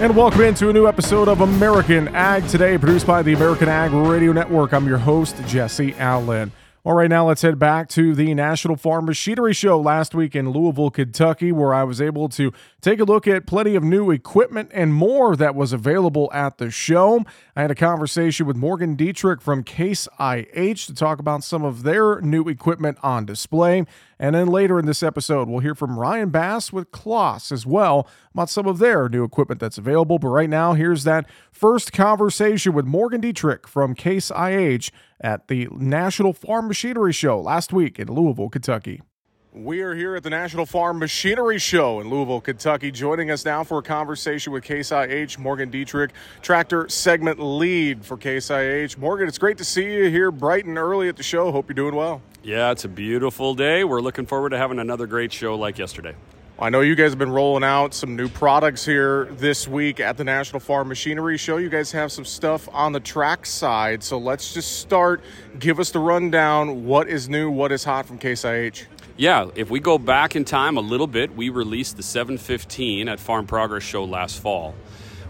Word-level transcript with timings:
And 0.00 0.16
welcome 0.16 0.40
into 0.40 0.68
a 0.68 0.72
new 0.72 0.88
episode 0.88 1.28
of 1.28 1.40
American 1.40 2.08
Ag 2.08 2.48
Today, 2.48 2.76
produced 2.76 3.06
by 3.06 3.22
the 3.22 3.32
American 3.32 3.68
Ag 3.68 3.92
Radio 3.92 4.32
Network. 4.32 4.72
I'm 4.72 4.88
your 4.88 4.98
host, 4.98 5.36
Jesse 5.46 5.94
Allen. 5.94 6.50
All 6.82 6.94
right, 6.94 7.08
now 7.08 7.28
let's 7.28 7.42
head 7.42 7.60
back 7.60 7.88
to 7.90 8.12
the 8.12 8.34
National 8.34 8.76
Farm 8.76 9.06
Machinery 9.06 9.54
Show 9.54 9.80
last 9.80 10.12
week 10.12 10.34
in 10.34 10.50
Louisville, 10.50 10.90
Kentucky, 10.90 11.52
where 11.52 11.72
I 11.72 11.84
was 11.84 12.02
able 12.02 12.28
to 12.30 12.52
take 12.84 13.00
a 13.00 13.04
look 13.04 13.26
at 13.26 13.46
plenty 13.46 13.76
of 13.76 13.82
new 13.82 14.10
equipment 14.10 14.70
and 14.74 14.92
more 14.92 15.36
that 15.36 15.54
was 15.54 15.72
available 15.72 16.30
at 16.34 16.58
the 16.58 16.70
show. 16.70 17.24
I 17.56 17.62
had 17.62 17.70
a 17.70 17.74
conversation 17.74 18.46
with 18.46 18.56
Morgan 18.56 18.94
Dietrich 18.94 19.40
from 19.40 19.64
Case 19.64 20.06
IH 20.20 20.84
to 20.86 20.94
talk 20.94 21.18
about 21.18 21.42
some 21.42 21.64
of 21.64 21.82
their 21.82 22.20
new 22.20 22.46
equipment 22.46 22.98
on 23.02 23.24
display. 23.24 23.86
And 24.18 24.34
then 24.34 24.48
later 24.48 24.78
in 24.78 24.84
this 24.84 25.02
episode, 25.02 25.48
we'll 25.48 25.60
hear 25.60 25.74
from 25.74 25.98
Ryan 25.98 26.28
Bass 26.28 26.74
with 26.74 26.90
Claas 26.90 27.50
as 27.50 27.64
well 27.64 28.06
about 28.34 28.50
some 28.50 28.66
of 28.66 28.78
their 28.78 29.08
new 29.08 29.24
equipment 29.24 29.62
that's 29.62 29.78
available. 29.78 30.18
But 30.18 30.28
right 30.28 30.50
now, 30.50 30.74
here's 30.74 31.04
that 31.04 31.26
first 31.50 31.90
conversation 31.90 32.74
with 32.74 32.84
Morgan 32.84 33.22
Dietrich 33.22 33.66
from 33.66 33.94
Case 33.94 34.30
IH 34.30 34.90
at 35.22 35.48
the 35.48 35.68
National 35.72 36.34
Farm 36.34 36.68
Machinery 36.68 37.14
Show 37.14 37.40
last 37.40 37.72
week 37.72 37.98
in 37.98 38.08
Louisville, 38.08 38.50
Kentucky. 38.50 39.00
We 39.54 39.82
are 39.82 39.94
here 39.94 40.16
at 40.16 40.24
the 40.24 40.30
National 40.30 40.66
Farm 40.66 40.98
Machinery 40.98 41.60
Show 41.60 42.00
in 42.00 42.10
Louisville, 42.10 42.40
Kentucky. 42.40 42.90
Joining 42.90 43.30
us 43.30 43.44
now 43.44 43.62
for 43.62 43.78
a 43.78 43.82
conversation 43.82 44.52
with 44.52 44.64
Case 44.64 44.90
IH, 44.90 45.38
Morgan 45.38 45.70
Dietrich, 45.70 46.10
tractor 46.42 46.88
segment 46.88 47.38
lead 47.38 48.04
for 48.04 48.16
Case 48.16 48.50
IH. 48.50 48.98
Morgan, 48.98 49.28
it's 49.28 49.38
great 49.38 49.58
to 49.58 49.64
see 49.64 49.84
you 49.84 50.10
here 50.10 50.32
bright 50.32 50.64
and 50.64 50.76
early 50.76 51.08
at 51.08 51.16
the 51.16 51.22
show. 51.22 51.52
Hope 51.52 51.68
you're 51.68 51.74
doing 51.74 51.94
well. 51.94 52.20
Yeah, 52.42 52.72
it's 52.72 52.84
a 52.84 52.88
beautiful 52.88 53.54
day. 53.54 53.84
We're 53.84 54.00
looking 54.00 54.26
forward 54.26 54.50
to 54.50 54.58
having 54.58 54.80
another 54.80 55.06
great 55.06 55.32
show 55.32 55.54
like 55.54 55.78
yesterday. 55.78 56.16
I 56.56 56.70
know 56.70 56.80
you 56.82 56.96
guys 56.96 57.10
have 57.10 57.18
been 57.18 57.32
rolling 57.32 57.64
out 57.64 57.94
some 57.94 58.14
new 58.14 58.28
products 58.28 58.84
here 58.84 59.26
this 59.32 59.68
week 59.68 60.00
at 60.00 60.16
the 60.16 60.22
National 60.24 60.60
Farm 60.60 60.88
Machinery 60.88 61.36
Show. 61.36 61.58
You 61.58 61.68
guys 61.68 61.92
have 61.92 62.10
some 62.10 62.24
stuff 62.24 62.68
on 62.72 62.92
the 62.92 63.00
track 63.00 63.44
side. 63.44 64.02
So 64.02 64.18
let's 64.18 64.54
just 64.54 64.80
start. 64.80 65.20
Give 65.58 65.78
us 65.78 65.90
the 65.90 65.98
rundown. 65.98 66.86
What 66.86 67.08
is 67.08 67.28
new? 67.28 67.50
What 67.50 67.70
is 67.70 67.82
hot 67.82 68.06
from 68.06 68.18
Case 68.18 68.44
IH? 68.44 68.86
Yeah, 69.16 69.50
if 69.54 69.70
we 69.70 69.78
go 69.78 69.96
back 69.96 70.34
in 70.34 70.44
time 70.44 70.76
a 70.76 70.80
little 70.80 71.06
bit, 71.06 71.36
we 71.36 71.48
released 71.48 71.96
the 71.96 72.02
715 72.02 73.08
at 73.08 73.20
Farm 73.20 73.46
Progress 73.46 73.84
Show 73.84 74.04
last 74.04 74.40
fall. 74.40 74.74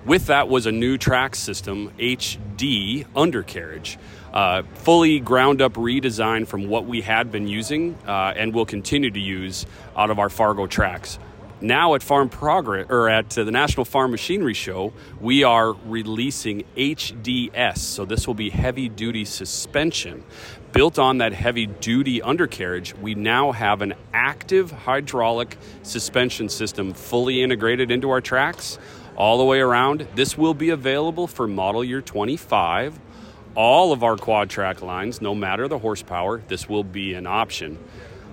With 0.06 0.28
that 0.28 0.48
was 0.48 0.64
a 0.64 0.72
new 0.72 0.96
track 0.96 1.36
system, 1.36 1.92
HD 1.98 3.04
undercarriage. 3.14 3.98
Uh, 4.32 4.62
fully 4.72 5.20
ground 5.20 5.60
up 5.60 5.74
redesign 5.74 6.46
from 6.46 6.66
what 6.68 6.86
we 6.86 7.02
had 7.02 7.30
been 7.30 7.46
using 7.46 7.94
uh, 8.06 8.32
and 8.34 8.54
will 8.54 8.64
continue 8.64 9.10
to 9.10 9.20
use 9.20 9.66
out 9.94 10.10
of 10.10 10.18
our 10.18 10.30
Fargo 10.30 10.66
tracks. 10.66 11.18
Now 11.64 11.94
at 11.94 12.02
Farm 12.02 12.28
Progress 12.28 12.88
or 12.90 13.08
at 13.08 13.38
uh, 13.38 13.44
the 13.44 13.50
National 13.50 13.86
Farm 13.86 14.10
Machinery 14.10 14.52
Show, 14.52 14.92
we 15.18 15.44
are 15.44 15.72
releasing 15.72 16.64
HDS. 16.76 17.78
So 17.78 18.04
this 18.04 18.26
will 18.26 18.34
be 18.34 18.50
heavy 18.50 18.90
duty 18.90 19.24
suspension. 19.24 20.24
Built 20.72 20.98
on 20.98 21.16
that 21.18 21.32
heavy 21.32 21.64
duty 21.64 22.20
undercarriage, 22.20 22.94
we 22.96 23.14
now 23.14 23.52
have 23.52 23.80
an 23.80 23.94
active 24.12 24.72
hydraulic 24.72 25.56
suspension 25.82 26.50
system 26.50 26.92
fully 26.92 27.42
integrated 27.42 27.90
into 27.90 28.10
our 28.10 28.20
tracks 28.20 28.78
all 29.16 29.38
the 29.38 29.44
way 29.44 29.60
around. 29.60 30.06
This 30.14 30.36
will 30.36 30.52
be 30.52 30.68
available 30.68 31.26
for 31.26 31.48
model 31.48 31.82
year 31.82 32.02
25. 32.02 33.00
All 33.54 33.90
of 33.90 34.02
our 34.02 34.18
quad 34.18 34.50
track 34.50 34.82
lines, 34.82 35.22
no 35.22 35.34
matter 35.34 35.66
the 35.66 35.78
horsepower, 35.78 36.42
this 36.46 36.68
will 36.68 36.84
be 36.84 37.14
an 37.14 37.26
option. 37.26 37.78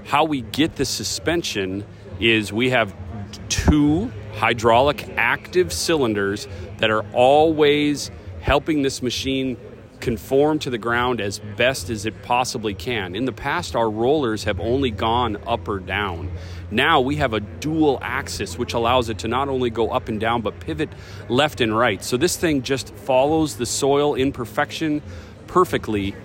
How 0.03 0.25
we 0.25 0.41
get 0.41 0.75
the 0.75 0.83
suspension 0.83 1.85
is 2.19 2.51
we 2.51 2.71
have 2.71 2.93
two 3.49 4.11
hydraulic 4.33 5.07
active 5.17 5.71
cylinders 5.71 6.47
that 6.77 6.89
are 6.89 7.05
always 7.13 8.11
helping 8.41 8.81
this 8.81 9.01
machine 9.01 9.57
conform 10.01 10.59
to 10.59 10.69
the 10.69 10.77
ground 10.77 11.21
as 11.21 11.39
best 11.55 11.89
as 11.89 12.05
it 12.05 12.23
possibly 12.23 12.73
can. 12.73 13.15
In 13.15 13.25
the 13.25 13.31
past, 13.31 13.75
our 13.75 13.89
rollers 13.89 14.43
have 14.43 14.59
only 14.59 14.91
gone 14.91 15.37
up 15.47 15.67
or 15.67 15.79
down. 15.79 16.31
Now 16.71 16.99
we 16.99 17.17
have 17.17 17.33
a 17.33 17.39
dual 17.39 17.99
axis, 18.01 18.57
which 18.57 18.73
allows 18.73 19.09
it 19.09 19.19
to 19.19 19.27
not 19.27 19.47
only 19.47 19.69
go 19.69 19.91
up 19.91 20.09
and 20.09 20.19
down, 20.19 20.41
but 20.41 20.59
pivot 20.59 20.89
left 21.29 21.61
and 21.61 21.77
right. 21.77 22.03
So 22.03 22.17
this 22.17 22.35
thing 22.35 22.63
just 22.63 22.93
follows 22.95 23.55
the 23.55 23.65
soil 23.65 24.15
imperfection 24.15 25.01
perfectly, 25.47 26.15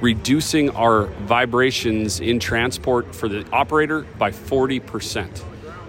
reducing 0.00 0.70
our 0.70 1.06
vibrations 1.26 2.20
in 2.20 2.38
transport 2.38 3.14
for 3.14 3.28
the 3.28 3.46
operator 3.50 4.02
by 4.18 4.30
40%. 4.30 5.42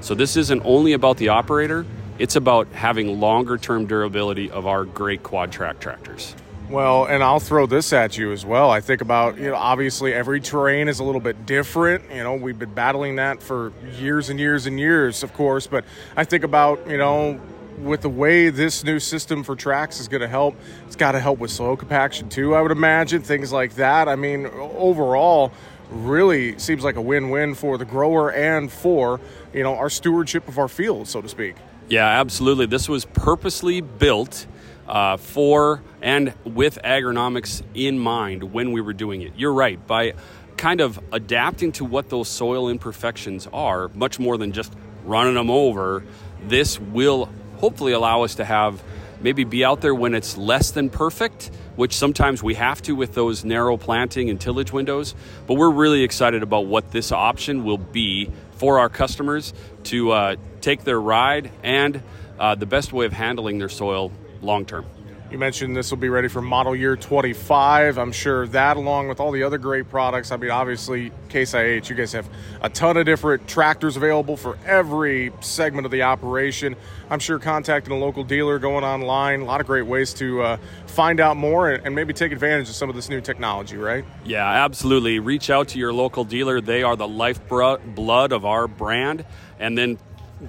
So 0.08 0.16
this 0.16 0.38
isn't 0.38 0.62
only 0.64 0.94
about 0.94 1.18
the 1.18 1.28
operator, 1.28 1.86
it's 2.18 2.38
about 2.38 2.70
having 2.70 3.20
longer 3.20 3.58
term 3.58 3.88
durability 3.88 4.50
of 4.50 4.66
our 4.66 4.86
great 4.86 5.22
quad 5.22 5.52
track 5.52 5.82
tractors. 5.82 6.34
Well, 6.70 7.04
and 7.04 7.22
I'll 7.22 7.42
throw 7.42 7.66
this 7.66 7.92
at 7.92 8.18
you 8.18 8.32
as 8.32 8.46
well. 8.46 8.72
I 8.72 8.80
think 8.80 9.02
about, 9.02 9.38
you 9.38 9.50
know, 9.50 9.56
obviously 9.56 10.14
every 10.14 10.40
terrain 10.40 10.88
is 10.88 11.02
a 11.02 11.04
little 11.04 11.20
bit 11.20 11.46
different. 11.46 12.10
You 12.10 12.24
know, 12.24 12.36
we've 12.36 12.58
been 12.58 12.74
battling 12.74 13.18
that 13.18 13.44
for 13.44 13.74
years 14.00 14.30
and 14.30 14.40
years 14.40 14.66
and 14.66 14.80
years, 14.80 15.24
of 15.24 15.34
course. 15.34 15.68
But 15.68 15.84
I 16.16 16.24
think 16.24 16.46
about, 16.46 16.90
you 16.90 16.98
know, 16.98 17.38
with 17.78 18.00
the 18.00 18.10
way 18.10 18.50
this 18.50 18.86
new 18.86 19.02
system 19.02 19.44
for 19.44 19.58
tracks 19.58 20.00
is 20.00 20.08
going 20.08 20.22
to 20.22 20.30
help, 20.30 20.56
it's 20.86 20.96
got 20.96 21.12
to 21.12 21.20
help 21.20 21.40
with 21.40 21.52
soil 21.52 21.76
compaction 21.76 22.30
too, 22.30 22.56
I 22.56 22.62
would 22.62 22.72
imagine, 22.72 23.24
things 23.24 23.52
like 23.52 23.76
that. 23.76 24.08
I 24.08 24.16
mean, 24.16 24.46
overall, 24.46 25.52
really 25.90 26.58
seems 26.60 26.84
like 26.84 26.96
a 26.96 27.02
win-win 27.02 27.56
for 27.56 27.78
the 27.78 27.86
grower 27.86 28.32
and 28.32 28.72
for, 28.72 29.20
you 29.58 29.64
know, 29.64 29.76
our 29.76 29.90
stewardship 29.90 30.48
of 30.48 30.60
our 30.60 30.68
field, 30.68 31.08
so 31.08 31.20
to 31.20 31.28
speak. 31.28 31.56
Yeah, 31.90 32.06
absolutely. 32.06 32.68
This 32.68 32.88
was 32.88 33.06
purposely 33.06 33.82
built 33.82 34.46
uh, 34.88 35.18
for 35.18 35.82
and 36.02 36.34
with 36.46 36.78
agronomics 36.84 37.64
in 37.74 37.98
mind 37.98 38.54
when 38.54 38.72
we 38.72 38.82
were 38.82 38.94
doing 38.94 39.24
it. 39.24 39.34
You're 39.36 39.54
right. 39.54 39.86
By 39.88 40.14
kind 40.58 40.80
of 40.80 41.00
adapting 41.12 41.72
to 41.74 41.86
what 41.86 42.10
those 42.10 42.28
soil 42.28 42.70
imperfections 42.70 43.48
are, 43.52 43.90
much 43.90 44.20
more 44.20 44.38
than 44.38 44.52
just 44.52 44.74
running 45.06 45.34
them 45.34 45.50
over, 45.50 46.04
this 46.44 46.80
will 46.80 47.30
hopefully 47.58 47.94
allow 47.94 48.22
us 48.22 48.36
to 48.36 48.46
have 48.46 48.84
maybe 49.20 49.44
be 49.44 49.66
out 49.66 49.82
there 49.82 49.96
when 49.96 50.14
it's 50.14 50.38
less 50.38 50.70
than 50.72 50.92
perfect, 50.92 51.50
which 51.76 51.96
sometimes 51.96 52.44
we 52.44 52.54
have 52.54 52.82
to 52.84 52.96
with 52.96 53.16
those 53.16 53.44
narrow 53.44 53.76
planting 53.76 54.30
and 54.30 54.40
tillage 54.40 54.72
windows. 54.72 55.16
But 55.48 55.56
we're 55.56 55.72
really 55.72 56.04
excited 56.04 56.44
about 56.44 56.68
what 56.68 56.92
this 56.92 57.12
option 57.12 57.64
will 57.64 57.80
be 57.80 58.30
for 58.58 58.80
our 58.80 58.90
customers 58.90 59.54
to 59.84 60.12
uh, 60.12 60.36
take 60.62 60.84
their 60.84 61.00
ride 61.00 61.52
and 61.64 62.02
uh, 62.40 62.56
the 62.56 62.66
best 62.66 62.94
way 62.94 63.06
of 63.06 63.14
handling 63.14 63.58
their 63.58 63.70
soil 63.70 64.12
long 64.42 64.66
term. 64.66 64.86
You 65.30 65.38
mentioned 65.38 65.76
this 65.76 65.92
will 65.92 65.98
be 65.98 66.08
ready 66.08 66.30
for 66.30 66.42
model 66.42 66.74
year 66.74 66.96
25. 66.96 67.98
I'm 67.98 68.14
sure 68.14 68.48
that, 68.48 68.78
along 68.78 69.10
with 69.10 69.20
all 69.20 69.32
the 69.32 69.44
other 69.44 69.58
great 69.58 69.90
products, 69.90 70.32
I 70.32 70.38
mean, 70.38 70.52
obviously, 70.52 71.12
Case 71.28 71.54
IH, 71.54 71.90
you 71.90 71.96
guys 71.96 72.14
have 72.14 72.30
a 72.62 72.70
ton 72.70 72.96
of 72.96 73.06
different 73.06 73.46
tractors 73.46 73.98
available 73.98 74.38
for 74.38 74.58
every 74.66 75.34
segment 75.42 75.84
of 75.84 75.92
the 75.92 76.04
operation. 76.04 76.78
I'm 77.10 77.20
sure 77.20 77.40
contacting 77.40 77.92
a 77.92 77.98
local 77.98 78.24
dealer, 78.24 78.58
going 78.58 78.86
online, 78.86 79.42
a 79.42 79.46
lot 79.46 79.60
of 79.60 79.68
great 79.68 79.86
ways 79.86 80.14
to 80.16 80.42
uh, 80.42 80.58
find 80.86 81.20
out 81.20 81.36
more 81.36 81.72
and, 81.72 81.94
maybe 81.94 82.14
take 82.14 82.32
advantage 82.32 82.70
of 82.70 82.76
some 82.76 82.90
of 82.90 82.96
this 82.96 83.10
new 83.10 83.20
technology, 83.20 83.76
right? 83.76 84.06
Yeah, 84.24 84.48
absolutely. 84.48 85.20
Reach 85.20 85.50
out 85.50 85.70
to 85.70 85.80
your 85.80 85.92
local 85.92 86.24
dealer. 86.24 86.62
They 86.62 86.84
are 86.84 86.96
the 86.96 87.08
lifeblood 87.08 87.96
blood 87.96 88.32
of 88.32 88.46
our 88.46 88.68
brand. 88.68 89.26
And 89.60 89.78
then 89.78 89.98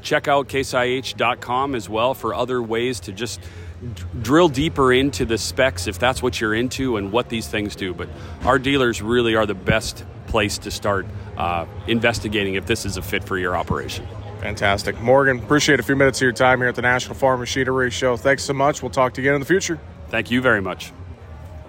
check 0.02 0.28
out 0.28 0.48
caseih.com 0.48 1.74
as 1.74 1.88
well 1.88 2.14
for 2.14 2.34
other 2.34 2.62
ways 2.62 3.00
to 3.00 3.12
just 3.12 3.40
drill 4.22 4.48
deeper 4.48 4.92
into 4.92 5.24
the 5.24 5.38
specs 5.38 5.86
if 5.86 5.98
that's 5.98 6.22
what 6.22 6.40
you're 6.40 6.54
into 6.54 6.96
and 6.96 7.12
what 7.12 7.28
these 7.28 7.46
things 7.46 7.76
do. 7.76 7.94
But 7.94 8.08
our 8.44 8.58
dealers 8.58 9.00
really 9.00 9.34
are 9.36 9.46
the 9.46 9.54
best 9.54 10.04
place 10.26 10.58
to 10.58 10.70
start 10.70 11.06
uh, 11.36 11.66
investigating 11.86 12.54
if 12.54 12.66
this 12.66 12.84
is 12.84 12.96
a 12.96 13.02
fit 13.02 13.24
for 13.24 13.38
your 13.38 13.56
operation. 13.56 14.06
Fantastic. 14.40 15.00
Morgan, 15.00 15.38
appreciate 15.38 15.80
a 15.80 15.82
few 15.82 15.96
minutes 15.96 16.18
of 16.18 16.22
your 16.22 16.32
time 16.32 16.58
here 16.58 16.68
at 16.68 16.74
the 16.74 16.82
National 16.82 17.14
Farm 17.14 17.40
Machinery 17.40 17.90
Show. 17.90 18.16
Thanks 18.16 18.44
so 18.44 18.52
much. 18.52 18.82
We'll 18.82 18.90
talk 18.90 19.14
to 19.14 19.20
you 19.20 19.28
again 19.28 19.34
in 19.34 19.40
the 19.40 19.46
future. 19.46 19.80
Thank 20.10 20.30
you 20.30 20.40
very 20.40 20.62
much. 20.62 20.92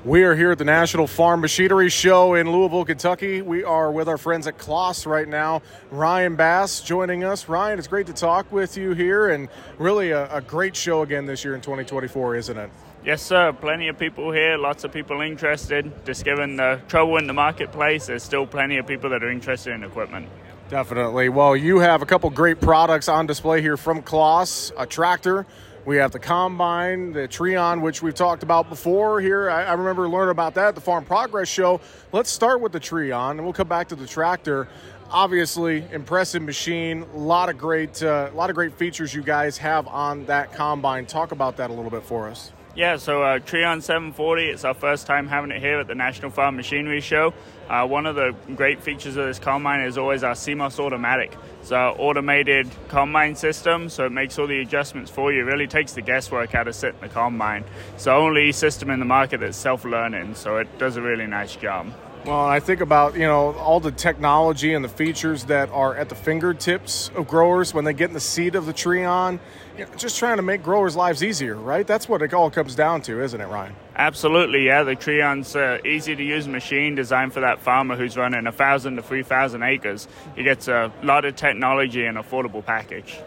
We 0.06 0.24
are 0.24 0.34
here 0.34 0.54
at 0.54 0.58
the 0.58 0.64
National 0.64 1.08
Farm 1.08 1.42
Machinery 1.42 1.90
Show 1.90 2.34
in 2.34 2.50
Louisville, 2.50 2.86
Kentucky. 2.86 3.42
We 3.42 3.66
are 3.66 3.92
with 3.92 4.08
our 4.08 4.18
friends 4.18 4.48
at 4.48 4.58
Claas 4.58 5.06
right 5.06 5.28
now. 5.28 5.62
Ryan 5.92 6.38
Bass 6.38 6.80
joining 6.80 7.26
us. 7.26 7.50
Ryan, 7.50 7.78
it's 7.78 7.90
great 7.90 8.08
to 8.08 8.14
talk 8.14 8.50
with 8.50 8.78
you 8.78 8.94
here, 8.94 9.28
and 9.28 9.50
really 9.78 10.12
a, 10.12 10.34
a 10.34 10.40
great 10.40 10.74
show 10.78 11.02
again 11.02 11.26
this 11.26 11.44
year 11.44 11.54
in 11.54 11.60
2024, 11.60 12.38
isn't 12.38 12.58
it? 12.58 12.72
Yes, 13.04 13.22
sir. 13.22 13.52
Plenty 13.52 13.90
of 13.90 14.00
people 14.00 14.32
here, 14.32 14.58
lots 14.58 14.86
of 14.86 14.94
people 14.94 15.20
interested. 15.20 15.92
Just 16.06 16.24
given 16.24 16.56
the 16.56 16.80
trouble 16.88 17.18
in 17.18 17.28
the 17.28 17.34
marketplace, 17.34 18.06
there's 18.06 18.24
still 18.24 18.48
plenty 18.48 18.78
of 18.78 18.88
people 18.88 19.10
that 19.10 19.22
are 19.22 19.30
interested 19.30 19.74
in 19.74 19.84
equipment. 19.84 20.30
Definitely. 20.70 21.28
Well, 21.28 21.58
you 21.58 21.80
have 21.80 22.02
a 22.02 22.06
couple 22.06 22.30
great 22.30 22.62
products 22.62 23.10
on 23.10 23.26
display 23.26 23.62
here 23.62 23.76
from 23.76 24.02
Claas, 24.02 24.72
a 24.78 24.86
tractor 24.86 25.46
we 25.86 25.98
have 25.98 26.12
the 26.12 26.20
combine, 26.20 27.14
the 27.14 27.28
Trion, 27.28 27.82
which 27.82 28.02
we've 28.02 28.14
talked 28.14 28.44
about 28.44 28.70
before 28.70 29.22
here. 29.22 29.50
I, 29.50 29.64
I, 29.64 29.74
remember 29.74 30.08
learning 30.10 30.32
about 30.32 30.54
that 30.56 30.70
at 30.70 30.76
the 30.76 30.82
Farm 30.82 31.06
Progress 31.06 31.48
Show. 31.48 31.82
Let's 32.12 32.30
start 32.30 32.62
with 32.62 32.72
the 32.72 32.80
Trion, 32.80 33.32
and 33.32 33.44
we'll 33.44 33.54
come 33.54 33.68
back 33.68 33.88
to 33.90 33.96
the 33.96 34.08
tractor. 34.08 34.68
obviously 35.10 35.84
impressive 35.92 36.42
machine. 36.42 37.06
A 37.14 37.18
lot 37.18 37.50
of 37.50 37.58
great, 37.58 38.04
uh, 38.04 38.30
a 38.32 38.36
lot 38.36 38.50
of 38.50 38.56
great 38.56 38.74
features 38.74 39.14
you 39.14 39.24
guys 39.24 39.58
have 39.58 39.88
on 39.88 40.26
that 40.26 40.54
combine. 40.54 41.06
Talk 41.06 41.32
about 41.32 41.58
that 41.58 41.70
a 41.70 41.74
little 41.74 41.92
bit 41.92 42.04
for 42.04 42.30
us. 42.30 42.52
Yeah, 42.76 42.98
so 42.98 43.24
uh, 43.24 43.40
Trion 43.40 43.82
740, 43.82 44.46
it's 44.46 44.64
our 44.64 44.76
first 44.76 45.08
time 45.08 45.28
having 45.28 45.50
it 45.50 45.60
here 45.60 45.80
at 45.80 45.88
the 45.88 45.96
National 45.96 46.30
Farm 46.30 46.56
Machinery 46.56 47.02
Show. 47.02 47.34
Uh, 47.68 47.88
one 47.88 48.06
of 48.06 48.16
the 48.16 48.36
great 48.56 48.84
features 48.84 49.18
of 49.18 49.26
this 49.26 49.40
combine 49.40 49.82
is 49.82 49.98
always 49.98 50.24
our 50.24 50.36
CEMOS 50.36 50.80
automatic. 50.80 51.36
It's 51.62 51.72
our 51.72 51.96
automated 52.00 52.70
combine 52.88 53.36
system, 53.36 53.90
so 53.90 54.06
it 54.06 54.12
makes 54.12 54.38
all 54.38 54.46
the 54.46 54.60
adjustments 54.60 55.10
for 55.10 55.34
you. 55.34 55.42
It 55.42 55.46
really 55.46 55.68
takes 55.68 55.94
the 55.94 56.02
guesswork 56.02 56.54
out 56.54 56.68
of 56.68 56.76
sitting 56.76 57.02
the 57.02 57.10
combine. 57.10 57.66
It's 57.96 58.04
the 58.04 58.12
only 58.12 58.52
system 58.52 58.92
in 58.92 59.00
the 59.00 59.06
market 59.06 59.40
that's 59.40 59.58
self-learning, 59.58 60.36
so 60.36 60.58
it 60.58 60.78
does 60.78 60.96
a 60.96 61.02
really 61.02 61.26
nice 61.26 61.56
job. 61.56 61.92
Well, 62.26 62.46
I 62.46 62.60
think 62.60 62.82
about 62.82 63.16
you 63.16 63.22
know 63.22 63.54
all 63.54 63.80
the 63.80 63.94
technology 63.94 64.74
and 64.74 64.84
the 64.84 64.90
features 64.90 65.46
that 65.46 65.70
are 65.70 65.96
at 65.96 66.10
the 66.10 66.16
fingertips 66.16 67.10
of 67.16 67.28
growers 67.28 67.74
when 67.74 67.86
they 67.86 67.94
get 67.94 68.10
in 68.10 68.14
the 68.14 68.20
seat 68.20 68.56
of 68.56 68.66
the 68.66 68.74
Trion. 68.74 69.40
You 69.80 69.86
know, 69.86 69.92
just 69.96 70.20
trying 70.20 70.36
to 70.36 70.44
make 70.44 70.62
growers' 70.62 70.98
lives 70.98 71.24
easier, 71.24 71.56
right? 71.56 71.88
That's 71.88 72.10
what 72.10 72.22
it 72.22 72.34
all 72.34 72.52
comes 72.52 72.76
down 72.76 73.02
to, 73.04 73.24
isn't 73.24 73.40
it, 73.40 73.48
Ryan? 73.48 73.74
Absolutely, 73.96 74.66
yeah. 74.66 74.84
The 74.84 74.94
Trion's 74.94 75.56
uh, 75.56 75.78
easy 75.86 76.18
to 76.18 76.22
use 76.22 76.50
machine 76.50 76.96
designed 76.96 77.34
for 77.34 77.40
that 77.40 77.62
farmer 77.62 77.96
who's 77.96 78.18
running 78.18 78.46
a 78.46 78.52
thousand 78.52 78.98
to 78.98 79.02
three 79.02 79.24
thousand 79.24 79.64
acres. 79.64 80.10
He 80.36 80.44
gets 80.44 80.68
a 80.68 80.92
lot 81.02 81.24
of 81.24 81.38
technology 81.38 82.04
and 82.04 82.18
affordable 82.18 82.66
package. 82.66 83.20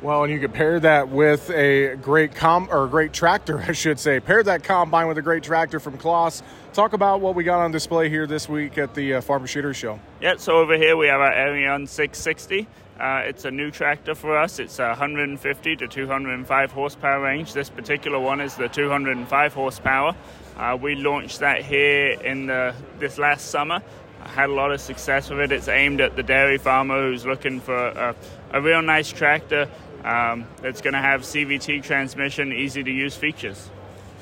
Well, 0.00 0.24
and 0.24 0.32
you 0.32 0.40
could 0.40 0.54
pair 0.54 0.80
that 0.80 1.10
with 1.10 1.50
a 1.50 1.96
great 1.96 2.34
com 2.34 2.68
or 2.70 2.84
a 2.84 2.88
great 2.88 3.12
tractor, 3.12 3.58
I 3.68 3.72
should 3.72 3.98
say. 4.00 4.18
Pair 4.18 4.42
that 4.44 4.64
combine 4.64 5.08
with 5.08 5.18
a 5.18 5.22
great 5.22 5.42
tractor 5.42 5.78
from 5.78 5.98
Claas. 5.98 6.42
Talk 6.72 6.94
about 6.94 7.20
what 7.20 7.34
we 7.34 7.44
got 7.44 7.60
on 7.60 7.70
display 7.70 8.08
here 8.08 8.26
this 8.26 8.48
week 8.48 8.78
at 8.78 8.94
the 8.94 9.14
uh, 9.14 9.20
Farm 9.20 9.42
Machinery 9.42 9.74
Show. 9.74 10.00
Yeah, 10.22 10.36
so 10.38 10.56
over 10.56 10.74
here 10.78 10.96
we 10.96 11.08
have 11.08 11.20
our 11.20 11.32
Arion 11.32 11.86
660. 11.86 12.66
Uh, 12.98 13.22
it's 13.24 13.44
a 13.44 13.50
new 13.50 13.70
tractor 13.70 14.14
for 14.14 14.36
us. 14.36 14.58
It's 14.58 14.78
150 14.78 15.76
to 15.76 15.86
205 15.86 16.72
horsepower 16.72 17.20
range. 17.20 17.52
This 17.52 17.70
particular 17.70 18.18
one 18.18 18.40
is 18.40 18.56
the 18.56 18.68
205 18.68 19.54
horsepower. 19.54 20.16
Uh, 20.56 20.76
we 20.80 20.96
launched 20.96 21.38
that 21.38 21.64
here 21.64 22.10
in 22.10 22.46
the, 22.46 22.74
this 22.98 23.16
last 23.16 23.50
summer. 23.50 23.80
I 24.24 24.28
had 24.28 24.50
a 24.50 24.52
lot 24.52 24.72
of 24.72 24.80
success 24.80 25.30
with 25.30 25.38
it. 25.38 25.52
It's 25.52 25.68
aimed 25.68 26.00
at 26.00 26.16
the 26.16 26.24
dairy 26.24 26.58
farmer 26.58 27.08
who's 27.08 27.24
looking 27.24 27.60
for 27.60 27.76
a, 27.76 28.16
a 28.50 28.60
real 28.60 28.82
nice 28.82 29.12
tractor 29.12 29.68
um, 30.02 30.46
that's 30.60 30.80
going 30.80 30.94
to 30.94 31.00
have 31.00 31.22
CVT 31.22 31.84
transmission, 31.84 32.52
easy 32.52 32.82
to 32.82 32.90
use 32.90 33.16
features. 33.16 33.70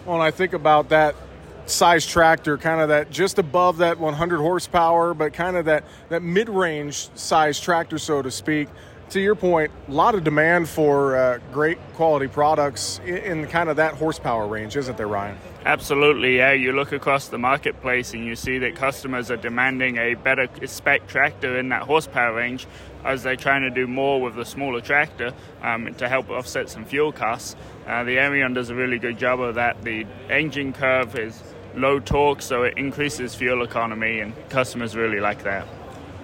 Well, 0.05 0.17
and 0.17 0.23
I 0.23 0.31
think 0.31 0.52
about 0.52 0.90
that 0.90 1.17
size 1.67 2.07
tractor, 2.07 2.57
kind 2.57 2.81
of 2.81 2.89
that 2.89 3.11
just 3.11 3.39
above 3.39 3.79
that 3.79 3.99
100 3.99 4.39
horsepower, 4.39 5.15
but 5.15 5.33
kind 5.33 5.57
of 5.57 5.67
that, 5.67 5.85
that 6.09 6.23
mid 6.23 6.49
range 6.49 7.09
size 7.15 7.61
tractor, 7.61 7.99
so 7.99 8.23
to 8.23 8.31
speak. 8.31 8.69
To 9.11 9.21
your 9.21 9.37
point, 9.37 9.71
a 9.87 9.93
lot 9.93 10.17
of 10.17 10.25
demand 10.25 10.69
for 10.69 11.17
uh, 11.17 11.39
great 11.53 11.79
quality 11.95 12.27
products 12.27 13.01
in, 13.05 13.19
in 13.19 13.47
kind 13.47 13.69
of 13.69 13.77
that 13.77 13.95
horsepower 13.95 14.49
range, 14.49 14.77
isn't 14.77 14.97
there, 14.97 15.07
Ryan? 15.07 15.39
Absolutely, 15.65 16.39
yeah. 16.39 16.53
You 16.53 16.73
look 16.73 16.91
across 16.91 17.29
the 17.29 17.39
marketplace 17.39 18.15
and 18.15 18.25
you 18.25 18.35
see 18.35 18.59
that 18.59 18.75
customers 18.75 19.31
are 19.31 19.37
demanding 19.37 19.97
a 19.97 20.15
better 20.15 20.49
spec 20.67 21.07
tractor 21.07 21.57
in 21.57 21.69
that 21.69 21.83
horsepower 21.83 22.35
range 22.35 22.67
as 23.05 23.23
they're 23.23 23.37
trying 23.37 23.62
to 23.62 23.71
do 23.71 23.87
more 23.87 24.21
with 24.21 24.35
the 24.35 24.45
smaller 24.45 24.81
tractor 24.81 25.33
um, 25.62 25.95
to 25.95 26.09
help 26.09 26.29
offset 26.29 26.69
some 26.69 26.85
fuel 26.85 27.12
costs. 27.12 27.55
Uh, 27.87 28.03
the 28.03 28.19
Arion 28.19 28.55
does 28.55 28.71
a 28.71 28.75
really 28.75 28.99
good 28.99 29.19
job 29.19 29.41
of 29.41 29.55
that. 29.55 29.83
The 29.83 30.05
engine 30.29 30.73
curve 30.73 31.17
is 31.17 31.41
low 31.76 32.00
torque, 32.00 32.43
so 32.43 32.62
it 32.62 32.76
increases 32.76 33.34
fuel 33.34 33.62
economy, 33.62 34.20
and 34.20 34.32
customers 34.49 34.96
really 34.96 35.20
like 35.20 35.43
that. 35.44 35.67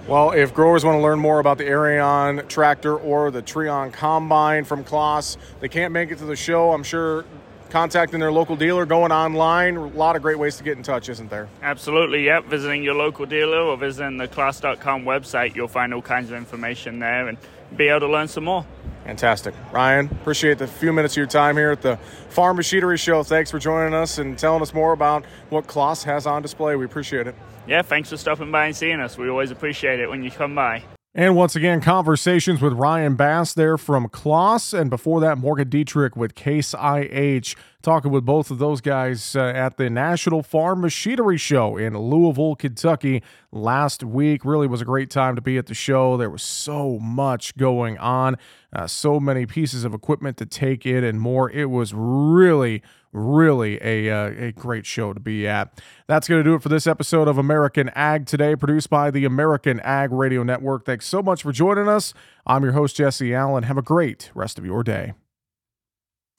Well, 0.09 0.33
if 0.33 0.53
growers 0.53 0.85
want 0.85 0.97
to 0.97 1.03
learn 1.03 1.21
more 1.21 1.39
about 1.39 1.59
the 1.59 1.67
Arion 1.67 2.47
tractor 2.49 2.97
or 2.97 3.31
the 3.31 3.41
Trion 3.41 3.93
combine 3.93 4.65
from 4.65 4.83
Claas, 4.83 5.39
they 5.61 5.69
can't 5.69 5.93
make 5.93 6.11
it 6.11 6.19
to 6.19 6.25
the 6.25 6.35
show. 6.35 6.73
I'm 6.73 6.83
sure 6.83 7.25
contacting 7.71 8.19
their 8.19 8.33
local 8.33 8.57
dealer, 8.57 8.85
going 8.85 9.13
online, 9.13 9.77
a 9.77 9.87
lot 9.87 10.17
of 10.17 10.21
great 10.21 10.39
ways 10.39 10.57
to 10.57 10.65
get 10.65 10.77
in 10.77 10.83
touch, 10.83 11.09
isn't 11.09 11.31
there? 11.31 11.49
Absolutely, 11.63 12.25
yep. 12.25 12.45
Visiting 12.47 12.83
your 12.83 12.95
local 12.95 13.27
dealer 13.27 13.61
or 13.61 13.77
visiting 13.77 14.19
the 14.19 14.27
claas.com 14.27 15.05
website, 15.05 15.55
you'll 15.55 15.69
find 15.69 15.95
all 15.95 16.03
kinds 16.03 16.31
of 16.31 16.37
information 16.37 16.99
there 16.99 17.29
and 17.29 17.39
be 17.77 17.89
able 17.89 18.01
to 18.01 18.09
learn 18.09 18.29
some 18.29 18.45
more. 18.45 18.67
Fantastic. 19.05 19.55
Ryan, 19.73 20.07
appreciate 20.07 20.59
the 20.59 20.67
few 20.67 20.93
minutes 20.93 21.15
of 21.15 21.19
your 21.19 21.27
time 21.27 21.57
here 21.57 21.71
at 21.71 21.83
the 21.83 21.97
Farm 22.29 22.57
Machinery 22.57 22.97
Show. 22.97 23.23
Thanks 23.23 23.51
for 23.51 23.59
joining 23.59 23.95
us 23.95 24.19
and 24.19 24.39
telling 24.39 24.63
us 24.63 24.73
more 24.73 24.93
about 24.93 25.25
what 25.51 25.67
Claas 25.67 26.05
has 26.05 26.27
on 26.27 26.43
display. 26.43 26.77
We 26.77 26.85
appreciate 26.85 27.27
it 27.27 27.35
yeah, 27.67 27.83
thanks 27.83 28.11
for 28.11 28.17
stopping 28.17 28.51
by 28.51 28.67
and 28.67 28.77
seeing 28.77 29.01
us. 29.01 29.17
We 29.17 29.29
always 29.29 29.51
appreciate 29.51 30.01
it 30.01 30.09
when 30.09 30.23
you 30.23 30.31
come 30.31 30.55
by. 30.55 30.85
And 31.15 31.37
once 31.37 31.55
again, 31.55 31.83
conversations 31.83 32.63
with 32.63 32.73
Ryan 32.73 33.17
Bass 33.17 33.53
there 33.53 33.77
from 33.77 34.09
Claas, 34.09 34.73
and 34.73 34.89
before 34.89 35.21
that, 35.21 35.37
Morgan 35.37 35.69
Dietrich 35.69 36.17
with 36.17 36.35
Case 36.35 36.75
IH, 36.75 37.55
talking 37.83 38.11
with 38.11 38.25
both 38.25 38.51
of 38.51 38.59
those 38.59 38.81
guys 38.81 39.37
uh, 39.37 39.41
at 39.41 39.77
the 39.77 39.91
National 39.91 40.43
Farm 40.43 40.81
Machinery 40.81 41.37
Show 41.37 41.77
in 41.77 41.97
Louisville, 41.99 42.55
Kentucky 42.55 43.23
last 43.51 44.03
week. 44.03 44.45
Really 44.45 44.67
was 44.67 44.81
a 44.81 44.85
great 44.85 45.11
time 45.11 45.37
to 45.37 45.43
be 45.43 45.59
at 45.59 45.67
the 45.67 45.75
show. 45.75 46.17
There 46.17 46.31
was 46.31 46.43
so 46.43 46.99
much 46.99 47.57
going 47.57 47.99
on, 47.99 48.37
uh, 48.73 48.87
so 48.87 49.21
many 49.21 49.47
pieces 49.47 49.85
of 49.85 49.95
equipment 49.95 50.37
to 50.39 50.47
take 50.47 50.87
in, 50.87 51.05
and 51.05 51.21
more. 51.21 51.51
It 51.51 51.67
was 51.67 51.93
really 51.95 52.83
really 53.13 53.79
a, 53.83 54.11
uh, 54.11 54.47
a 54.47 54.53
great 54.53 54.87
show 54.87 55.13
to 55.13 55.21
be 55.21 55.47
at. 55.47 55.83
That's 56.07 56.27
going 56.27 56.43
to 56.43 56.45
do 56.49 56.55
it 56.55 56.63
for 56.63 56.71
this 56.71 56.87
episode 56.87 57.29
of 57.29 57.39
American 57.39 57.91
Ag 57.91 58.27
Today, 58.27 58.57
produced 58.57 58.91
by 58.91 59.11
the 59.11 59.25
American 59.25 59.81
Ag 59.81 60.13
Radio 60.13 60.43
Network. 60.43 60.87
Thanks 60.87 61.07
so 61.07 61.23
much 61.23 61.43
for 61.43 61.53
joining 61.53 61.89
us. 61.89 62.15
I'm 62.47 62.63
your 62.63 62.73
host, 62.73 62.97
Jesse 62.97 63.35
Allen. 63.35 63.65
Have 63.65 63.79
a 63.79 63.83
great 63.83 64.31
rest 64.35 64.59
of 64.59 64.65
your 64.65 64.83
day. 64.83 65.13